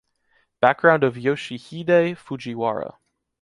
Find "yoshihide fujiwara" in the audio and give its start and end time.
1.13-2.97